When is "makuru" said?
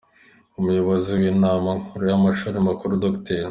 2.67-2.93